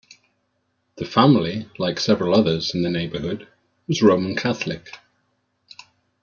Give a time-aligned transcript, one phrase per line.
[0.95, 3.47] The family, like several others in the neighbourhood
[3.87, 4.97] was Roman Catholic.